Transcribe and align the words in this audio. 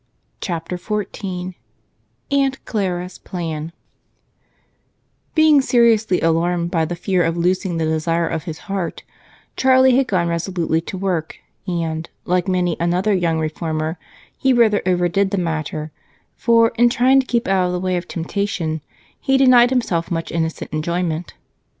Chapter 0.39 0.79
14 0.79 1.53
AUNT 2.31 2.65
CLARA'S 2.65 3.19
PLAN 3.19 3.71
Being 5.35 5.61
seriously 5.61 6.19
alarmed 6.21 6.71
by 6.71 6.85
the 6.85 6.95
fear 6.95 7.21
of 7.23 7.37
losing 7.37 7.77
the 7.77 7.85
desire 7.85 8.27
of 8.27 8.45
his 8.45 8.57
heart, 8.65 9.03
Charlie 9.55 9.95
had 9.95 10.07
gone 10.07 10.27
resolutely 10.27 10.81
to 10.81 10.97
work 10.97 11.37
and, 11.67 12.09
like 12.25 12.47
many 12.47 12.75
another 12.79 13.13
young 13.13 13.37
reformer, 13.37 13.99
he 14.35 14.53
rather 14.53 14.81
overdid 14.87 15.29
the 15.29 15.37
matter, 15.37 15.91
for 16.35 16.69
in 16.79 16.89
trying 16.89 17.19
to 17.19 17.27
keep 17.27 17.47
out 17.47 17.67
of 17.67 17.71
the 17.71 17.79
way 17.79 17.95
of 17.95 18.07
temptation, 18.07 18.81
he 19.19 19.37
denied 19.37 19.69
himself 19.69 20.09
much 20.09 20.31
innocent 20.31 20.73
enjoyment. 20.73 21.35